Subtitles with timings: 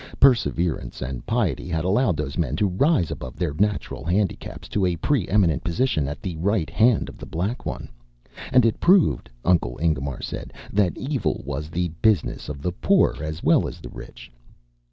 [0.19, 4.95] Perseverance and piety had allowed those men to rise above their natural handicaps to a
[4.95, 7.87] pre eminent position at the right hand of The Black One.
[8.51, 13.43] And it proved, Uncle Ingemar said, that Evil was the business of the poor as
[13.43, 14.31] well as the rich.